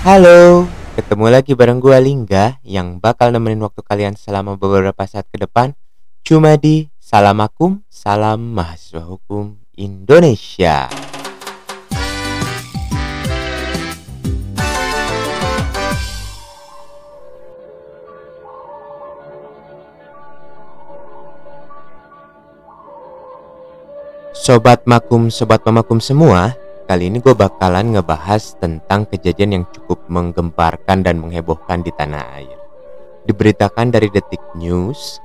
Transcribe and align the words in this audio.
Halo, 0.00 0.64
ketemu 0.96 1.28
lagi 1.28 1.52
bareng 1.52 1.76
gue 1.76 1.92
Lingga 2.00 2.56
yang 2.64 2.96
bakal 2.96 3.36
nemenin 3.36 3.60
waktu 3.60 3.84
kalian 3.84 4.16
selama 4.16 4.56
beberapa 4.56 5.04
saat 5.04 5.28
ke 5.28 5.36
depan 5.36 5.76
cuma 6.24 6.56
di 6.56 6.88
Salamakum, 6.96 7.84
Salam 7.92 8.40
Mahasiswa 8.56 9.04
Hukum 9.04 9.60
Indonesia. 9.76 10.88
Sobat 24.32 24.88
Makum, 24.88 25.28
Sobat 25.28 25.60
Mamakum 25.68 26.00
semua, 26.00 26.56
kali 26.90 27.06
ini 27.06 27.22
gue 27.22 27.38
bakalan 27.38 27.94
ngebahas 27.94 28.58
tentang 28.58 29.06
kejadian 29.06 29.62
yang 29.62 29.64
cukup 29.70 30.02
menggemparkan 30.10 31.06
dan 31.06 31.22
menghebohkan 31.22 31.86
di 31.86 31.94
tanah 31.94 32.34
air. 32.34 32.58
Diberitakan 33.30 33.94
dari 33.94 34.10
Detik 34.10 34.42
News, 34.58 35.22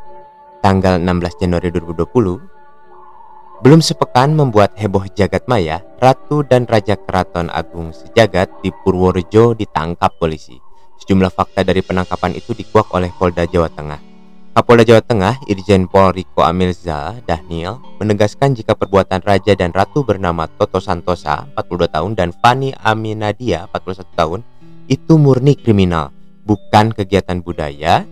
tanggal 0.62 1.02
16 1.02 1.42
Januari 1.42 1.74
2020, 1.74 3.66
belum 3.66 3.82
sepekan 3.82 4.38
membuat 4.38 4.78
heboh 4.78 5.10
jagat 5.18 5.50
maya, 5.50 5.82
Ratu 5.98 6.46
dan 6.46 6.70
Raja 6.70 7.02
Keraton 7.02 7.50
Agung 7.50 7.98
Sejagat 7.98 8.54
di 8.62 8.70
Purworejo 8.70 9.58
ditangkap 9.58 10.22
polisi. 10.22 10.62
Sejumlah 11.02 11.34
fakta 11.34 11.66
dari 11.66 11.82
penangkapan 11.82 12.38
itu 12.38 12.54
dikuak 12.54 12.94
oleh 12.94 13.10
Polda 13.18 13.50
Jawa 13.50 13.74
Tengah. 13.74 14.15
Kapolda 14.56 14.88
Jawa 14.88 15.04
Tengah, 15.04 15.36
Irjen 15.52 15.84
Pol 15.84 16.16
Riko 16.16 16.40
Amilza 16.40 17.20
Daniel, 17.28 17.84
menegaskan 18.00 18.56
jika 18.56 18.72
perbuatan 18.72 19.20
raja 19.20 19.52
dan 19.52 19.76
ratu 19.76 20.08
bernama 20.08 20.48
Toto 20.48 20.80
Santosa, 20.80 21.44
42 21.60 21.92
tahun, 21.92 22.12
dan 22.16 22.32
Fani 22.32 22.72
Aminadia, 22.80 23.68
41 23.76 24.08
tahun, 24.16 24.40
itu 24.88 25.20
murni 25.20 25.60
kriminal, 25.60 26.16
bukan 26.48 26.96
kegiatan 26.96 27.44
budaya. 27.44 28.08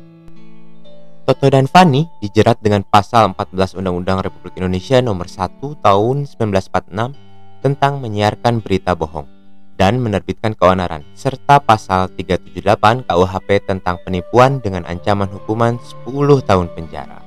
Toto 1.24 1.48
dan 1.48 1.64
Fani 1.64 2.12
dijerat 2.20 2.60
dengan 2.60 2.84
pasal 2.84 3.32
14 3.32 3.80
Undang-Undang 3.80 4.28
Republik 4.28 4.60
Indonesia 4.60 5.00
nomor 5.00 5.32
1 5.32 5.64
tahun 5.80 6.28
1946 6.28 7.64
tentang 7.64 8.04
menyiarkan 8.04 8.60
berita 8.60 8.92
bohong 8.92 9.33
dan 9.76 9.98
menerbitkan 9.98 10.54
keonaran 10.54 11.02
serta 11.18 11.58
pasal 11.58 12.10
378 12.14 13.10
KUHP 13.10 13.50
tentang 13.66 13.98
penipuan 14.06 14.62
dengan 14.62 14.86
ancaman 14.86 15.30
hukuman 15.30 15.82
10 15.82 16.46
tahun 16.46 16.68
penjara. 16.78 17.20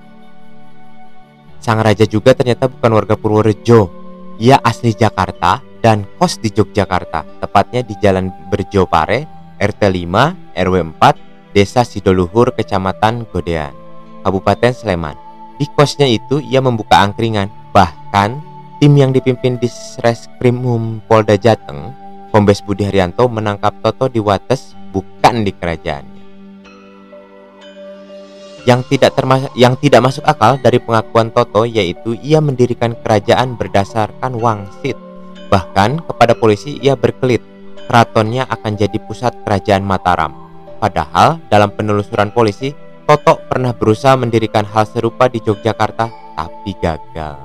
Sang 1.58 1.82
raja 1.82 2.06
juga 2.06 2.30
ternyata 2.32 2.70
bukan 2.70 2.92
warga 2.94 3.14
Purworejo. 3.18 3.90
Ia 4.38 4.60
asli 4.62 4.94
Jakarta 4.94 5.64
dan 5.80 6.06
kos 6.20 6.38
di 6.38 6.52
Yogyakarta, 6.52 7.42
tepatnya 7.42 7.82
di 7.82 7.96
Jalan 7.98 8.30
Berjopare, 8.52 9.26
RT 9.58 9.82
5, 9.88 10.54
RW 10.54 10.74
4, 11.00 11.56
Desa 11.56 11.82
Sidoluhur, 11.82 12.52
Kecamatan 12.52 13.24
Godean, 13.32 13.72
Kabupaten 14.22 14.76
Sleman. 14.76 15.16
Di 15.56 15.64
kosnya 15.72 16.04
itu 16.04 16.38
ia 16.44 16.60
membuka 16.60 17.00
angkringan, 17.00 17.48
bahkan 17.72 18.44
tim 18.76 18.92
yang 18.92 19.10
dipimpin 19.10 19.56
di 19.56 19.72
Reskrimum 20.04 21.00
Polda 21.08 21.40
Jateng 21.40 22.05
Kombes 22.36 22.60
Budi 22.60 22.84
Haryanto 22.84 23.32
menangkap 23.32 23.80
Toto 23.80 24.12
di 24.12 24.20
Wates 24.20 24.76
bukan 24.92 25.40
di 25.40 25.56
kerajaannya. 25.56 26.24
Yang 28.68 28.80
tidak 28.92 29.16
yang 29.56 29.72
tidak 29.80 30.04
masuk 30.04 30.20
akal 30.20 30.60
dari 30.60 30.76
pengakuan 30.76 31.32
Toto 31.32 31.64
yaitu 31.64 32.12
ia 32.20 32.44
mendirikan 32.44 32.92
kerajaan 33.00 33.56
berdasarkan 33.56 34.36
wangsit. 34.36 35.00
Bahkan 35.48 36.04
kepada 36.04 36.36
polisi 36.36 36.76
ia 36.84 36.92
berkelit 36.92 37.40
keratonnya 37.88 38.44
akan 38.52 38.76
jadi 38.76 39.00
pusat 39.00 39.32
kerajaan 39.40 39.88
Mataram. 39.88 40.36
Padahal 40.76 41.40
dalam 41.48 41.72
penelusuran 41.72 42.36
polisi 42.36 42.76
Toto 43.08 43.40
pernah 43.48 43.72
berusaha 43.72 44.12
mendirikan 44.12 44.68
hal 44.68 44.84
serupa 44.84 45.32
di 45.32 45.40
Yogyakarta 45.40 46.36
tapi 46.36 46.76
gagal. 46.84 47.40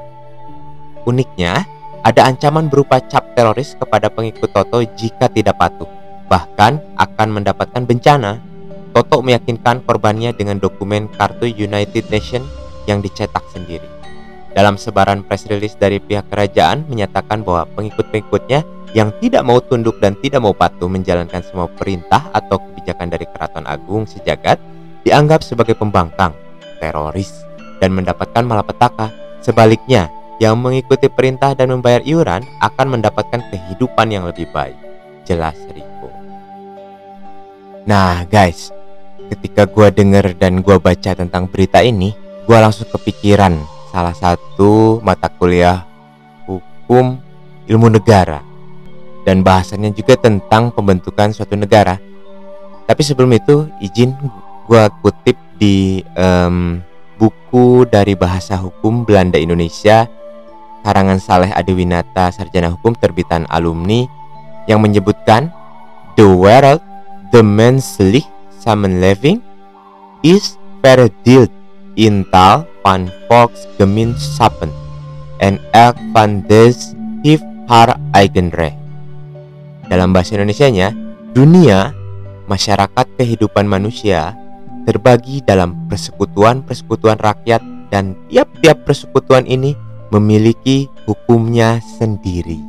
Uniknya, 1.08 1.64
ada 2.02 2.26
ancaman 2.26 2.66
berupa 2.66 2.98
cap 2.98 3.38
teroris 3.38 3.78
kepada 3.78 4.10
pengikut 4.10 4.50
Toto 4.50 4.82
jika 4.98 5.30
tidak 5.30 5.62
patuh, 5.62 5.90
bahkan 6.26 6.82
akan 6.98 7.42
mendapatkan 7.42 7.86
bencana. 7.86 8.42
Toto 8.92 9.24
meyakinkan 9.24 9.86
korbannya 9.88 10.36
dengan 10.36 10.60
dokumen 10.60 11.08
kartu 11.16 11.48
United 11.48 12.12
Nations 12.12 12.50
yang 12.90 13.00
dicetak 13.00 13.46
sendiri. 13.54 13.86
Dalam 14.52 14.76
sebaran 14.76 15.24
press 15.24 15.48
release 15.48 15.80
dari 15.80 16.04
pihak 16.04 16.28
kerajaan 16.28 16.84
menyatakan 16.92 17.40
bahwa 17.40 17.64
pengikut-pengikutnya 17.72 18.68
yang 18.92 19.16
tidak 19.24 19.48
mau 19.48 19.64
tunduk 19.64 19.96
dan 20.04 20.20
tidak 20.20 20.44
mau 20.44 20.52
patuh 20.52 20.92
menjalankan 20.92 21.40
semua 21.40 21.72
perintah 21.72 22.28
atau 22.36 22.60
kebijakan 22.60 23.08
dari 23.08 23.24
Keraton 23.32 23.64
Agung 23.64 24.04
sejagat 24.04 24.60
dianggap 25.08 25.40
sebagai 25.40 25.80
pembangkang, 25.80 26.36
teroris, 26.84 27.32
dan 27.80 27.96
mendapatkan 27.96 28.44
malapetaka. 28.44 29.08
Sebaliknya, 29.40 30.12
yang 30.42 30.58
mengikuti 30.58 31.06
perintah 31.06 31.54
dan 31.54 31.70
membayar 31.70 32.02
iuran 32.02 32.42
akan 32.66 32.98
mendapatkan 32.98 33.46
kehidupan 33.54 34.10
yang 34.10 34.26
lebih 34.26 34.50
baik. 34.50 34.74
Jelas 35.22 35.54
Riko. 35.70 36.10
Nah 37.86 38.26
guys, 38.26 38.74
ketika 39.30 39.70
gue 39.70 39.94
denger 39.94 40.34
dan 40.42 40.66
gue 40.66 40.82
baca 40.82 41.14
tentang 41.14 41.46
berita 41.46 41.86
ini, 41.86 42.18
gue 42.50 42.58
langsung 42.58 42.90
kepikiran 42.90 43.54
salah 43.94 44.18
satu 44.18 44.98
mata 45.06 45.30
kuliah 45.30 45.86
hukum 46.50 47.22
ilmu 47.70 48.02
negara 48.02 48.42
dan 49.22 49.46
bahasannya 49.46 49.94
juga 49.94 50.18
tentang 50.18 50.74
pembentukan 50.74 51.30
suatu 51.38 51.54
negara. 51.54 52.02
Tapi 52.90 53.02
sebelum 53.06 53.30
itu 53.38 53.70
izin 53.78 54.18
gue 54.66 54.84
kutip 55.06 55.38
di 55.62 56.02
um, 56.18 56.82
buku 57.22 57.86
dari 57.86 58.18
bahasa 58.18 58.58
hukum 58.58 59.06
Belanda 59.06 59.38
Indonesia 59.38 60.10
karangan 60.82 61.22
Saleh 61.22 61.54
Adiwinata 61.54 62.30
Sarjana 62.34 62.74
Hukum 62.74 62.98
terbitan 62.98 63.46
alumni 63.50 64.06
yang 64.66 64.82
menyebutkan 64.82 65.50
The 66.20 66.28
world, 66.28 66.84
the 67.32 67.42
menselijk 67.42 68.28
samenleving 68.62 69.42
is 70.22 70.60
verdeeld 70.84 71.50
in 71.98 72.28
tal 72.30 72.68
van 72.86 73.10
volksgemeenschapppen 73.30 74.70
en 75.42 75.58
elk 75.74 75.98
van 76.14 76.46
des 76.46 76.94
heeft 77.26 77.46
haar 77.66 77.98
eigen 78.14 78.54
recht. 78.54 78.78
Dalam 79.90 80.14
bahasa 80.14 80.38
Indonesia-nya, 80.38 80.94
dunia, 81.34 81.92
masyarakat 82.46 83.08
kehidupan 83.18 83.66
manusia 83.66 84.36
terbagi 84.84 85.44
dalam 85.46 85.88
persekutuan-persekutuan 85.88 87.20
rakyat 87.22 87.62
dan 87.94 88.18
tiap-tiap 88.32 88.88
persekutuan 88.88 89.46
ini 89.46 89.76
memiliki 90.12 90.92
hukumnya 91.08 91.80
sendiri. 91.80 92.60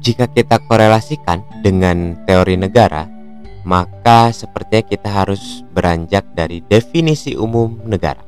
Jika 0.00 0.30
kita 0.30 0.62
korelasikan 0.64 1.44
dengan 1.60 2.16
teori 2.24 2.56
negara, 2.56 3.04
maka 3.66 4.32
sepertinya 4.32 4.84
kita 4.86 5.08
harus 5.10 5.60
beranjak 5.76 6.24
dari 6.32 6.64
definisi 6.64 7.36
umum 7.36 7.76
negara. 7.84 8.24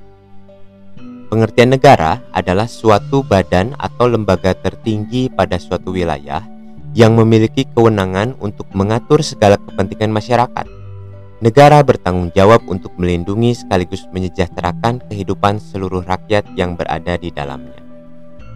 Pengertian 1.33 1.73
negara 1.73 2.21
adalah 2.37 2.69
suatu 2.69 3.25
badan 3.25 3.73
atau 3.81 4.05
lembaga 4.05 4.53
tertinggi 4.53 5.33
pada 5.33 5.57
suatu 5.57 5.97
wilayah 5.97 6.45
yang 6.93 7.17
memiliki 7.17 7.65
kewenangan 7.73 8.37
untuk 8.37 8.69
mengatur 8.77 9.25
segala 9.25 9.57
kepentingan 9.57 10.13
masyarakat. 10.13 10.67
Negara 11.41 11.81
bertanggung 11.83 12.31
jawab 12.37 12.63
untuk 12.69 12.93
melindungi 13.01 13.57
sekaligus 13.57 14.05
menyejahterakan 14.13 15.01
kehidupan 15.09 15.57
seluruh 15.59 16.05
rakyat 16.05 16.47
yang 16.55 16.77
berada 16.77 17.17
di 17.17 17.33
dalamnya. 17.33 17.82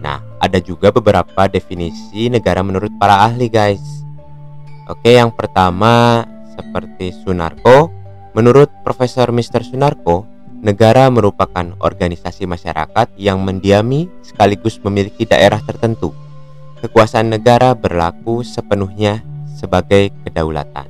Nah, 0.07 0.23
ada 0.39 0.63
juga 0.63 0.95
beberapa 0.95 1.51
definisi 1.51 2.31
negara 2.31 2.63
menurut 2.63 2.95
para 2.95 3.27
ahli, 3.27 3.51
guys. 3.51 4.07
Oke, 4.87 5.19
yang 5.19 5.35
pertama 5.35 6.23
seperti 6.55 7.11
Sunarko. 7.11 7.91
Menurut 8.39 8.71
Profesor 8.87 9.35
Mr. 9.35 9.67
Sunarko, 9.67 10.23
negara 10.63 11.11
merupakan 11.11 11.75
organisasi 11.83 12.47
masyarakat 12.47 13.19
yang 13.19 13.43
mendiami 13.43 14.07
sekaligus 14.23 14.79
memiliki 14.79 15.27
daerah 15.27 15.59
tertentu. 15.59 16.15
Kekuasaan 16.87 17.35
negara 17.35 17.75
berlaku 17.75 18.47
sepenuhnya 18.47 19.27
sebagai 19.59 20.15
kedaulatan. 20.23 20.87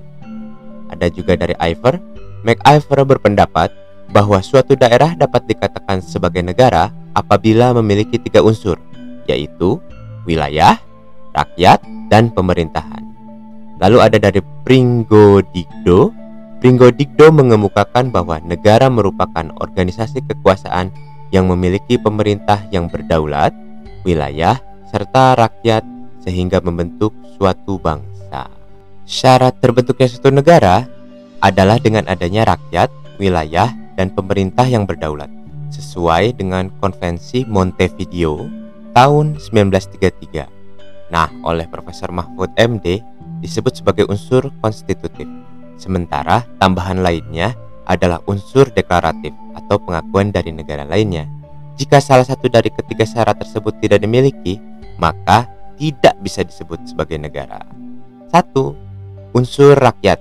Ada 0.93 1.09
juga 1.09 1.41
dari 1.41 1.57
Iver. 1.57 1.97
MacIver 2.45 3.17
berpendapat 3.17 3.73
bahwa 4.13 4.45
suatu 4.45 4.77
daerah 4.77 5.17
dapat 5.17 5.49
dikatakan 5.49 6.05
sebagai 6.05 6.45
negara 6.45 6.93
apabila 7.17 7.73
memiliki 7.81 8.21
tiga 8.21 8.45
unsur, 8.45 8.77
yaitu 9.27 9.79
wilayah, 10.27 10.79
rakyat, 11.37 11.83
dan 12.11 12.31
pemerintahan. 12.35 13.03
Lalu 13.79 13.99
ada 14.01 14.19
dari 14.19 14.41
Pringgo 14.65 15.45
Digdo. 15.53 16.11
Pringgo 16.59 16.89
Digdo 16.89 17.29
mengemukakan 17.29 18.09
bahwa 18.09 18.41
negara 18.41 18.89
merupakan 18.89 19.53
organisasi 19.61 20.25
kekuasaan 20.25 20.89
yang 21.31 21.47
memiliki 21.47 22.01
pemerintah 22.01 22.65
yang 22.73 22.89
berdaulat, 22.89 23.53
wilayah, 24.07 24.57
serta 24.89 25.37
rakyat 25.37 25.85
sehingga 26.25 26.65
membentuk 26.65 27.13
suatu 27.37 27.77
bangsa. 27.77 28.49
Syarat 29.07 29.61
terbentuknya 29.63 30.09
suatu 30.11 30.33
negara 30.33 30.89
adalah 31.45 31.77
dengan 31.79 32.09
adanya 32.09 32.57
rakyat, 32.57 32.91
wilayah, 33.21 33.71
dan 33.95 34.11
pemerintah 34.11 34.65
yang 34.67 34.89
berdaulat 34.89 35.31
sesuai 35.71 36.39
dengan 36.41 36.73
Konvensi 36.81 37.45
Montevideo 37.45 38.66
tahun 38.97 39.37
1933. 39.37 41.13
Nah, 41.13 41.29
oleh 41.45 41.69
Profesor 41.69 42.09
Mahfud 42.09 42.49
MD 42.57 43.05
disebut 43.45 43.77
sebagai 43.77 44.09
unsur 44.09 44.49
konstitutif. 44.65 45.29
Sementara 45.77 46.49
tambahan 46.57 47.05
lainnya 47.05 47.53
adalah 47.85 48.25
unsur 48.25 48.73
deklaratif 48.73 49.37
atau 49.53 49.77
pengakuan 49.77 50.33
dari 50.33 50.49
negara 50.51 50.89
lainnya. 50.89 51.29
Jika 51.77 52.01
salah 52.01 52.25
satu 52.25 52.49
dari 52.49 52.73
ketiga 52.73 53.05
syarat 53.05 53.37
tersebut 53.37 53.77
tidak 53.85 54.01
dimiliki, 54.01 54.57
maka 54.97 55.45
tidak 55.77 56.17
bisa 56.25 56.41
disebut 56.41 56.81
sebagai 56.89 57.21
negara. 57.21 57.61
Satu, 58.33 58.73
unsur 59.37 59.77
rakyat. 59.77 60.17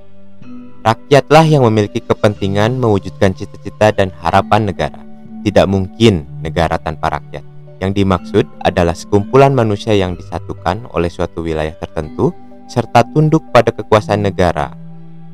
Rakyatlah 0.83 1.48
yang 1.48 1.63
memiliki 1.63 2.04
kepentingan 2.04 2.75
mewujudkan 2.75 3.31
cita-cita 3.31 3.95
dan 3.95 4.12
harapan 4.19 4.68
negara. 4.68 5.00
Tidak 5.48 5.66
mungkin 5.66 6.28
negara 6.44 6.75
tanpa 6.75 7.18
rakyat. 7.18 7.55
Yang 7.83 7.92
dimaksud 8.04 8.45
adalah 8.63 8.95
sekumpulan 8.95 9.51
manusia 9.51 9.92
yang 9.92 10.16
disatukan 10.16 10.88
oleh 10.95 11.12
suatu 11.12 11.44
wilayah 11.44 11.75
tertentu 11.75 12.31
serta 12.66 13.06
tunduk 13.12 13.44
pada 13.51 13.69
kekuasaan 13.75 14.25
negara. 14.25 14.74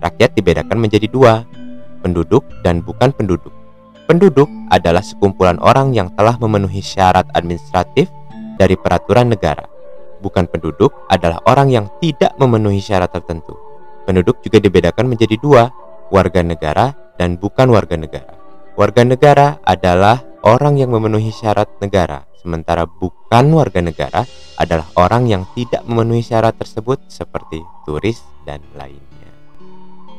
Rakyat 0.01 0.33
dibedakan 0.33 0.81
menjadi 0.81 1.05
dua, 1.05 1.45
penduduk 2.01 2.41
dan 2.65 2.81
bukan 2.81 3.13
penduduk. 3.13 3.53
Penduduk 4.09 4.49
adalah 4.73 5.05
sekumpulan 5.05 5.61
orang 5.61 5.93
yang 5.95 6.09
telah 6.17 6.35
memenuhi 6.41 6.81
syarat 6.81 7.23
administratif 7.37 8.09
dari 8.57 8.75
peraturan 8.75 9.31
negara. 9.31 9.63
Bukan 10.19 10.49
penduduk 10.49 10.91
adalah 11.07 11.39
orang 11.47 11.69
yang 11.71 11.85
tidak 12.01 12.33
memenuhi 12.35 12.81
syarat 12.81 13.13
tertentu. 13.13 13.55
Penduduk 14.03 14.41
juga 14.41 14.57
dibedakan 14.57 15.07
menjadi 15.07 15.37
dua, 15.39 15.69
warga 16.11 16.41
negara 16.43 16.93
dan 17.15 17.37
bukan 17.37 17.69
warga 17.69 17.95
negara. 17.95 18.33
Warga 18.75 19.05
negara 19.05 19.47
adalah 19.63 20.19
orang 20.41 20.77
yang 20.77 20.89
memenuhi 20.93 21.29
syarat 21.29 21.69
negara, 21.81 22.25
sementara 22.41 22.85
bukan 22.85 23.45
warga 23.53 23.81
negara 23.81 24.25
adalah 24.57 24.89
orang 24.97 25.29
yang 25.29 25.43
tidak 25.53 25.85
memenuhi 25.85 26.25
syarat 26.25 26.57
tersebut 26.57 27.01
seperti 27.09 27.61
turis 27.85 28.21
dan 28.45 28.61
lainnya. 28.73 29.31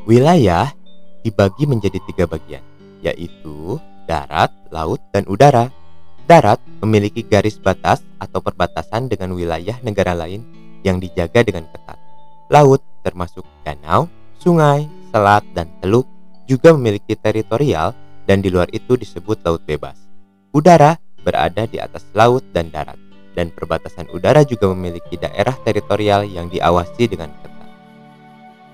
Wilayah 0.07 0.75
dibagi 1.23 1.67
menjadi 1.67 1.99
tiga 2.11 2.25
bagian, 2.27 2.63
yaitu 3.03 3.79
darat, 4.07 4.51
laut, 4.75 4.99
dan 5.15 5.27
udara. 5.31 5.71
Darat 6.23 6.63
memiliki 6.79 7.27
garis 7.27 7.59
batas 7.59 8.03
atau 8.23 8.39
perbatasan 8.39 9.11
dengan 9.11 9.35
wilayah 9.35 9.75
negara 9.83 10.15
lain 10.15 10.47
yang 10.87 11.03
dijaga 11.03 11.43
dengan 11.43 11.67
ketat. 11.67 11.99
Laut, 12.47 12.79
termasuk 13.03 13.43
danau, 13.67 14.07
sungai, 14.39 14.87
selat, 15.11 15.43
dan 15.51 15.67
teluk, 15.83 16.07
juga 16.47 16.75
memiliki 16.75 17.19
teritorial 17.19 17.95
dan 18.27 18.39
di 18.39 18.55
luar 18.55 18.71
itu 18.71 18.95
disebut 18.95 19.43
laut 19.43 19.63
bebas. 19.67 20.12
Udara 20.53 21.01
berada 21.25 21.65
di 21.65 21.81
atas 21.81 22.05
laut 22.13 22.45
dan 22.53 22.69
darat, 22.69 23.01
dan 23.33 23.49
perbatasan 23.49 24.13
udara 24.13 24.45
juga 24.45 24.69
memiliki 24.69 25.17
daerah 25.17 25.57
teritorial 25.65 26.29
yang 26.29 26.53
diawasi 26.53 27.09
dengan 27.09 27.33
ketat. 27.41 27.71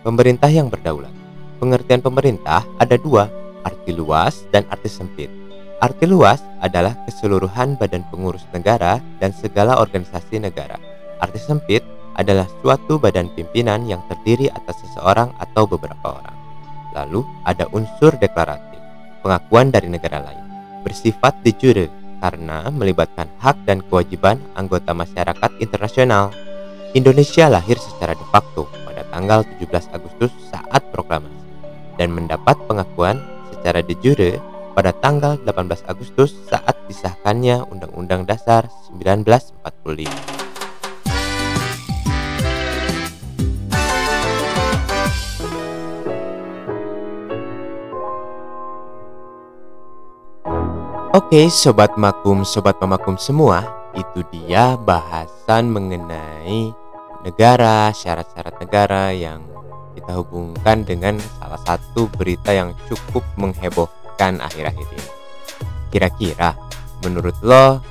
Pemerintah 0.03 0.51
yang 0.51 0.67
berdaulat 0.67 1.15
Pengertian 1.59 1.99
pemerintah 1.99 2.63
ada 2.79 2.95
dua, 2.95 3.27
arti 3.67 3.91
luas 3.91 4.47
dan 4.55 4.63
arti 4.71 4.87
sempit. 4.87 5.27
Arti 5.83 6.07
luas 6.07 6.39
adalah 6.63 6.95
keseluruhan 7.07 7.75
badan 7.75 8.07
pengurus 8.11 8.47
negara 8.55 9.03
dan 9.19 9.35
segala 9.35 9.79
organisasi 9.79 10.39
negara. 10.39 10.79
Arti 11.19 11.39
sempit 11.43 11.83
adalah 12.15 12.47
suatu 12.63 12.99
badan 12.99 13.31
pimpinan 13.35 13.87
yang 13.87 14.03
terdiri 14.07 14.47
atas 14.51 14.79
seseorang 14.83 15.35
atau 15.39 15.67
beberapa 15.67 16.19
orang. 16.23 16.35
Lalu 16.95 17.27
ada 17.43 17.67
unsur 17.75 18.15
deklaratif, 18.19 18.79
pengakuan 19.23 19.75
dari 19.75 19.91
negara 19.91 20.23
lain, 20.23 20.48
bersifat 20.83 21.35
de 21.43 21.53
jure 21.57 21.87
karena 22.19 22.67
melibatkan 22.71 23.31
hak 23.39 23.63
dan 23.65 23.83
kewajiban 23.87 24.43
anggota 24.59 24.91
masyarakat 24.95 25.51
internasional. 25.63 26.35
Indonesia 26.97 27.47
lahir 27.53 27.77
secara 27.77 28.17
de 28.17 28.27
facto 28.33 28.67
pada 28.89 29.05
tanggal 29.13 29.45
17 29.61 29.93
Agustus 29.93 30.33
saat 30.49 30.83
proklamasi 30.91 31.37
dan 32.01 32.15
mendapat 32.15 32.57
pengakuan 32.65 33.21
secara 33.53 33.85
de 33.85 33.95
jure 34.01 34.41
pada 34.73 34.95
tanggal 34.95 35.37
18 35.43 35.91
Agustus 35.91 36.33
saat 36.47 36.79
disahkannya 36.87 37.67
Undang-Undang 37.69 38.25
Dasar 38.31 38.71
1945. 38.95 40.38
Oke, 51.19 51.51
sobat 51.51 51.99
makum, 51.99 52.47
sobat 52.47 52.79
pemakum 52.79 53.19
semua, 53.19 53.67
itu 53.99 54.23
dia 54.31 54.79
bahasan 54.79 55.67
mengenai 55.67 56.71
negara, 57.27 57.91
syarat-syarat 57.91 58.55
negara 58.63 59.11
yang 59.11 59.43
kita 59.99 60.15
hubungkan 60.15 60.87
dengan 60.87 61.19
salah 61.43 61.59
satu 61.67 62.07
berita 62.15 62.55
yang 62.55 62.71
cukup 62.87 63.27
menghebohkan 63.35 64.39
akhir-akhir 64.39 64.87
ini. 64.95 65.11
Kira-kira 65.91 66.55
menurut 67.03 67.35
lo 67.43 67.83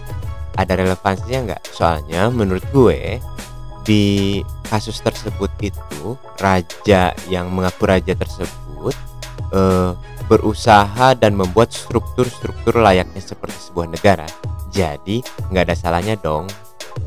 ada 0.55 0.73
relevansinya 0.79 1.51
nggak? 1.51 1.63
Soalnya 1.75 2.31
menurut 2.31 2.63
gue 2.71 3.19
di 3.83 4.39
kasus 4.71 5.03
tersebut 5.03 5.51
itu 5.59 6.15
raja 6.39 7.11
yang 7.27 7.51
mengaku 7.51 7.91
raja 7.91 8.15
tersebut 8.15 8.95
eh, 9.51 9.91
berusaha 10.27 11.15
dan 11.15 11.33
membuat 11.33 11.71
struktur-struktur 11.71 12.83
layaknya 12.83 13.23
seperti 13.23 13.71
sebuah 13.71 13.87
negara. 13.91 14.27
Jadi 14.71 15.23
nggak 15.49 15.71
ada 15.71 15.75
salahnya 15.75 16.19
dong 16.19 16.45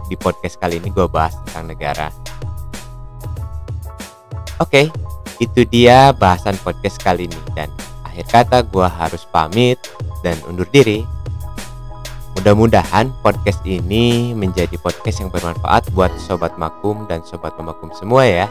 di 0.08 0.17
podcast 0.17 0.58
kali 0.58 0.81
ini 0.81 0.88
gue 0.90 1.06
bahas 1.06 1.37
tentang 1.46 1.70
negara. 1.70 2.08
Oke, 4.61 4.93
itu 5.40 5.64
dia 5.69 6.12
bahasan 6.12 6.56
podcast 6.61 7.00
kali 7.00 7.28
ini 7.28 7.40
dan 7.56 7.72
akhir 8.05 8.26
kata 8.28 8.58
gue 8.69 8.84
harus 8.84 9.25
pamit 9.28 9.81
dan 10.20 10.37
undur 10.44 10.69
diri. 10.69 11.05
Mudah-mudahan 12.37 13.12
podcast 13.20 13.60
ini 13.69 14.32
menjadi 14.32 14.77
podcast 14.81 15.20
yang 15.20 15.29
bermanfaat 15.32 15.93
buat 15.93 16.12
sobat 16.17 16.56
makum 16.56 17.05
dan 17.05 17.20
sobat 17.24 17.53
pemakum 17.56 17.93
semua 17.93 18.24
ya. 18.24 18.46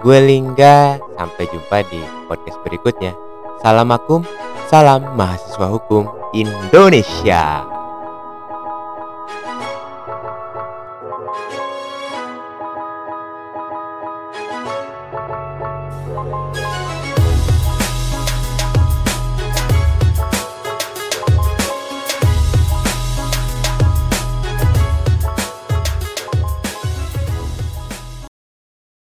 Gue 0.00 0.20
Lingga, 0.20 1.00
sampai 1.16 1.44
jumpa 1.48 1.84
di 1.88 2.00
podcast 2.28 2.60
berikutnya. 2.64 3.25
Salam 3.66 3.90
makum, 3.90 4.22
salam 4.70 5.02
mahasiswa 5.18 5.66
hukum 5.66 6.06
Indonesia. 6.30 7.66